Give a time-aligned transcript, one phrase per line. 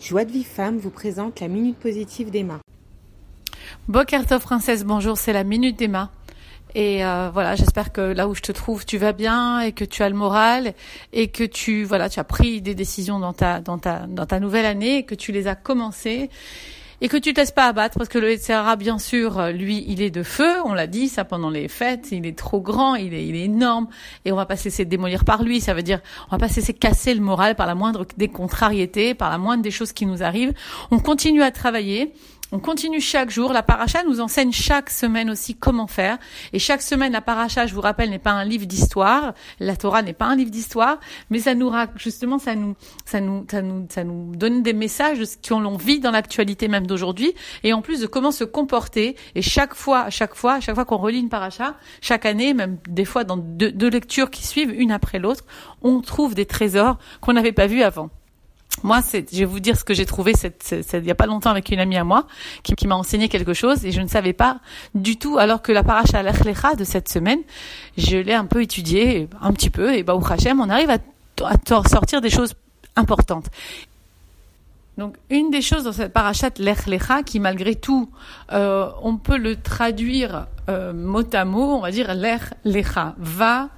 [0.00, 2.60] Joie de vie femme vous présente la Minute Positive d'Emma.
[3.88, 6.12] Bokertov princesse, bonjour, c'est la Minute d'Emma.
[6.76, 9.84] Et euh, voilà, j'espère que là où je te trouve, tu vas bien et que
[9.84, 10.74] tu as le moral
[11.12, 14.38] et que tu voilà, tu as pris des décisions dans ta dans ta dans ta
[14.38, 16.30] nouvelle année et que tu les as commencées
[17.00, 20.02] et que tu te laisses pas abattre parce que le Sahara, bien sûr, lui, il
[20.02, 20.50] est de feu.
[20.64, 22.08] On l'a dit ça pendant les fêtes.
[22.10, 23.88] Il est trop grand, il est, il est énorme
[24.24, 25.60] et on va pas se laisser démolir par lui.
[25.60, 28.28] Ça veut dire on va pas se laisser casser le moral par la moindre des
[28.28, 30.54] contrariétés, par la moindre des choses qui nous arrivent.
[30.90, 32.12] On continue à travailler
[32.52, 33.52] on continue chaque jour.
[33.52, 36.18] La paracha nous enseigne chaque semaine aussi comment faire.
[36.52, 39.34] Et chaque semaine, la paracha, je vous rappelle, n'est pas un livre d'histoire.
[39.60, 40.98] La Torah n'est pas un livre d'histoire,
[41.30, 42.76] mais ça nous justement, ça nous,
[44.34, 48.06] donne des messages de ce qu'on vit dans l'actualité même d'aujourd'hui, et en plus de
[48.06, 49.16] comment se comporter.
[49.34, 52.54] Et chaque fois, à chaque fois, à chaque fois qu'on relit une paracha, chaque année,
[52.54, 55.44] même des fois dans deux lectures qui suivent, une après l'autre,
[55.82, 58.10] on trouve des trésors qu'on n'avait pas vus avant.
[58.82, 60.32] Moi, c'est, je vais vous dire ce que j'ai trouvé
[60.70, 62.26] il y a pas longtemps avec une amie à moi
[62.62, 64.60] qui, qui m'a enseigné quelque chose et je ne savais pas
[64.94, 67.40] du tout, alors que la paracha l'Echlecha de cette semaine,
[67.96, 70.98] je l'ai un peu étudié, un petit peu, et bah, au Hachem, on arrive à,
[71.44, 72.54] à sortir des choses
[72.96, 73.46] importantes.
[74.98, 78.10] Donc, une des choses dans cette parachat l'Echlecha, qui malgré tout,
[78.52, 83.68] euh, on peut le traduire euh, mot à mot, on va dire l'Echlecha, va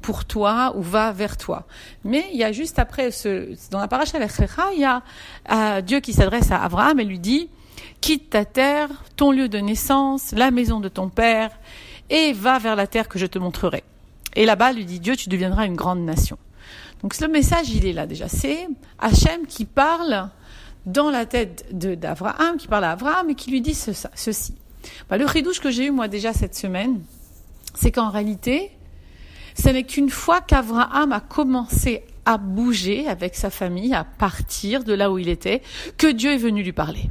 [0.00, 1.66] pour toi ou va vers toi.
[2.04, 5.02] Mais il y a juste après, ce, dans la paracha l'Echlecha, il y a
[5.50, 7.48] euh, Dieu qui s'adresse à Abraham et lui dit,
[8.00, 11.50] quitte ta terre, ton lieu de naissance, la maison de ton père,
[12.08, 13.84] et va vers la terre que je te montrerai.
[14.36, 16.38] Et là-bas, lui dit Dieu, tu deviendras une grande nation.
[17.02, 18.28] Donc le message, il est là déjà.
[18.28, 20.28] C'est Hachem qui parle
[20.86, 24.54] dans la tête d'Abraham, qui parle à Abraham et qui lui dit ceci.
[25.08, 27.00] Bah, le ridouche que j'ai eu moi déjà cette semaine,
[27.74, 28.70] c'est qu'en réalité,
[29.60, 34.92] ce n'est qu'une fois qu'Abraham a commencé à bouger avec sa famille, à partir de
[34.92, 35.62] là où il était,
[35.98, 37.10] que Dieu est venu lui parler.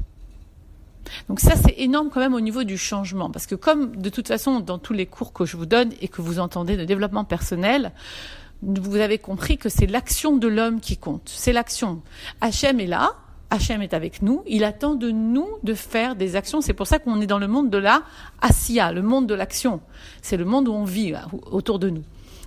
[1.27, 4.27] Donc ça, c'est énorme quand même au niveau du changement, parce que comme de toute
[4.27, 7.23] façon, dans tous les cours que je vous donne et que vous entendez de développement
[7.23, 7.91] personnel,
[8.61, 11.23] vous avez compris que c'est l'action de l'homme qui compte.
[11.25, 12.01] C'est l'action.
[12.41, 13.13] Hachem est là,
[13.51, 16.61] Hachem est avec nous, il attend de nous de faire des actions.
[16.61, 18.03] C'est pour ça qu'on est dans le monde de la
[18.41, 19.81] Asiya, le monde de l'action.
[20.21, 21.13] C'est le monde où on vit
[21.51, 22.03] autour de nous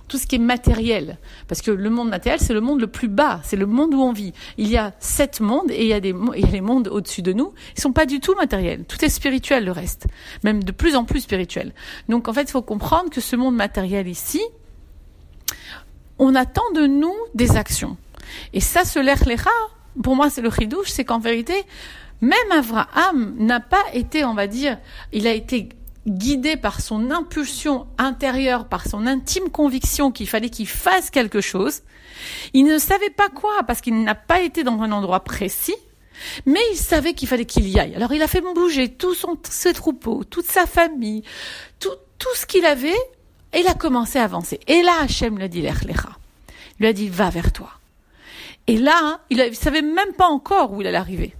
[0.07, 1.17] tout ce qui est matériel.
[1.47, 4.01] Parce que le monde matériel, c'est le monde le plus bas, c'est le monde où
[4.01, 4.33] on vit.
[4.57, 7.53] Il y a sept mondes et il y a, les mondes au-dessus de nous.
[7.75, 8.85] Ils sont pas du tout matériels.
[8.85, 10.05] Tout est spirituel, le reste.
[10.43, 11.73] Même de plus en plus spirituel.
[12.09, 14.41] Donc, en fait, il faut comprendre que ce monde matériel ici,
[16.19, 17.97] on attend de nous des actions.
[18.53, 19.49] Et ça, ce l'erlecha,
[20.01, 21.53] pour moi, c'est le chidouche, c'est qu'en vérité,
[22.21, 24.77] même Avraham n'a pas été, on va dire,
[25.11, 25.69] il a été
[26.07, 31.81] guidé par son impulsion intérieure, par son intime conviction qu'il fallait qu'il fasse quelque chose.
[32.53, 35.75] Il ne savait pas quoi parce qu'il n'a pas été dans un endroit précis,
[36.45, 37.95] mais il savait qu'il fallait qu'il y aille.
[37.95, 41.23] Alors il a fait bouger tout son, ses troupeaux, toute sa famille,
[41.79, 42.91] tout, tout ce qu'il avait,
[43.53, 44.59] et il a commencé à avancer.
[44.67, 46.17] Et là, Hachem lui a dit l'Echlecha.
[46.79, 47.69] Il lui a dit, va vers toi.
[48.67, 51.35] Et là, il ne savait même pas encore où il allait arriver.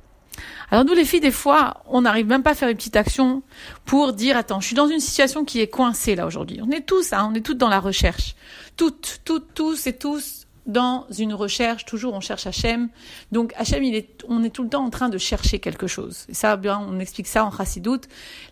[0.74, 3.44] Alors nous les filles, des fois, on n'arrive même pas à faire une petite action
[3.86, 6.62] pour dire attends, je suis dans une situation qui est coincée là aujourd'hui.
[6.68, 8.36] On est tous, hein, on est toutes dans la recherche,
[8.76, 11.86] toutes, toutes, tous et tous dans une recherche.
[11.86, 12.90] Toujours, on cherche Hachem.
[13.32, 16.26] Donc Hachem, il est, on est tout le temps en train de chercher quelque chose.
[16.28, 18.08] Et ça, bien, on explique ça en Chassidoute.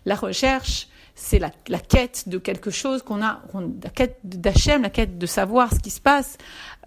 [0.06, 3.42] La recherche, c'est la, la, quête de quelque chose qu'on a,
[3.82, 6.38] la quête d'Hachem, la quête de savoir ce qui se passe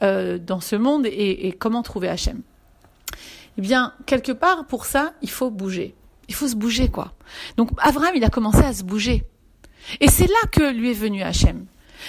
[0.01, 2.41] euh, dans ce monde et, et comment trouver Hachem.
[3.57, 5.95] Eh bien, quelque part, pour ça, il faut bouger.
[6.27, 7.13] Il faut se bouger, quoi.
[7.57, 9.23] Donc, Abraham, il a commencé à se bouger.
[9.99, 11.65] Et c'est là que lui est venu Hachem.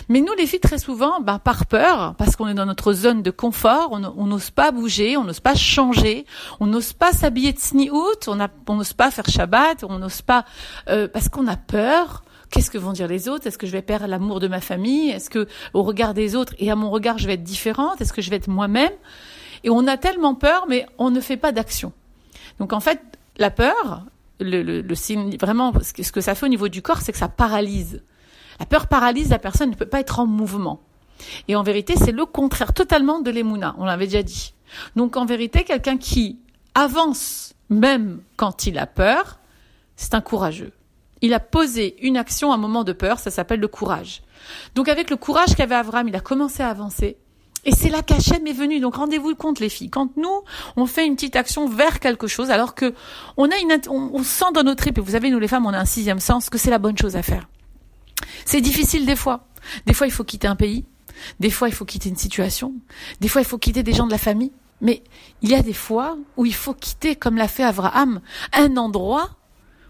[0.09, 3.23] Mais nous, les filles, très souvent, ben, par peur, parce qu'on est dans notre zone
[3.23, 6.27] de confort, on n'ose pas bouger, on n'ose pas changer,
[6.61, 8.37] on n'ose pas s'habiller de sniout, on
[8.75, 10.45] n'ose pas faire Shabbat, on n'ose pas,
[10.89, 12.25] euh, parce qu'on a peur.
[12.51, 13.47] Qu'est-ce que vont dire les autres?
[13.47, 15.11] Est-ce que je vais perdre l'amour de ma famille?
[15.11, 18.01] Est-ce que, au regard des autres et à mon regard, je vais être différente?
[18.01, 18.93] Est-ce que je vais être moi-même?
[19.65, 21.93] Et on a tellement peur, mais on ne fait pas d'action.
[22.59, 23.01] Donc en fait,
[23.39, 24.05] la peur,
[24.41, 27.29] le, le, signe, vraiment, ce que ça fait au niveau du corps, c'est que ça
[27.29, 28.03] paralyse.
[28.61, 30.81] La peur paralyse, la personne ne peut pas être en mouvement.
[31.49, 34.55] Et en vérité, c'est le contraire totalement de l'émouna, on l'avait déjà dit.
[34.97, 36.39] Donc en vérité, quelqu'un qui
[36.75, 39.39] avance même quand il a peur,
[39.97, 40.73] c'est un courageux.
[41.23, 44.23] Il a posé une action à un moment de peur, ça s'appelle le courage.
[44.75, 47.17] Donc avec le courage qu'avait Avram, il a commencé à avancer.
[47.67, 48.79] Et c'est là qu'Hachem est venu.
[48.79, 49.91] Donc rendez-vous compte les filles.
[49.91, 50.43] Quand nous,
[50.77, 52.95] on fait une petite action vers quelque chose, alors que
[53.37, 55.75] on a une, on, sent dans notre tripes, et vous savez, nous les femmes, on
[55.75, 57.49] a un sixième sens, que c'est la bonne chose à faire.
[58.45, 59.49] C'est difficile des fois.
[59.85, 60.85] Des fois, il faut quitter un pays.
[61.41, 62.73] Des fois, il faut quitter une situation.
[63.21, 64.53] Des fois, il faut quitter des gens de la famille.
[64.81, 65.03] Mais
[65.43, 68.21] il y a des fois où il faut quitter, comme l'a fait Abraham,
[68.53, 69.31] un endroit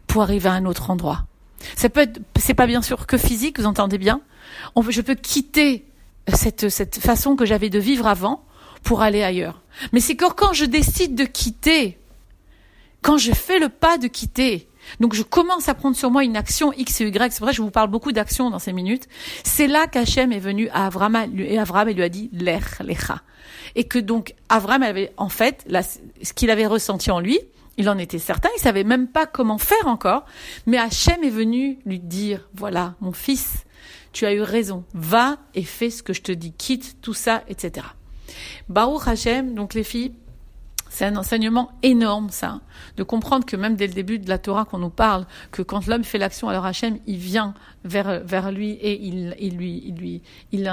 [0.07, 1.27] pour arriver à un autre endroit.
[1.75, 4.23] Ça peut être, c'est pas bien sûr que physique, vous entendez bien.
[4.77, 5.85] On, je peux quitter
[6.33, 8.45] cette, cette façon que j'avais de vivre avant
[8.83, 9.63] pour aller ailleurs.
[9.93, 11.99] Mais c'est que quand je décide de quitter,
[13.03, 14.69] quand je fais le pas de quitter,
[15.01, 17.63] donc je commence à prendre sur moi une action X et Y, c'est vrai je
[17.63, 19.09] vous parle beaucoup d'actions dans ces minutes,
[19.45, 23.23] c'est là qu'Hachem est venu à Avram et Avram lui a dit l'ech, lecha.
[23.75, 25.67] Et que donc Avram avait en fait
[26.23, 27.39] ce qu'il avait ressenti en lui,
[27.77, 30.25] il en était certain, il savait même pas comment faire encore,
[30.67, 33.65] mais Hachem est venu lui dire voilà, mon fils,
[34.17, 37.43] tu as eu raison, va et fais ce que je te dis, quitte tout ça,
[37.49, 37.87] etc.
[38.71, 40.15] Baruch Hachem, donc les filles,
[40.89, 42.63] c'est un enseignement énorme, ça,
[42.97, 45.87] de comprendre que même dès le début de la Torah qu'on nous parle, que quand
[45.87, 47.53] l'homme fait l'action, alors Hachem, il vient
[47.85, 50.71] vers, lui et il, lui, il lui, il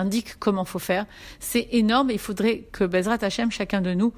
[0.66, 1.06] faut faire.
[1.42, 4.14] C'est énorme et il faudrait que Bezrat Hachem, chacun de nous,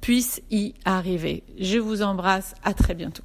[0.00, 1.42] puisse y arriver.
[1.58, 3.24] Je vous embrasse, à très bientôt.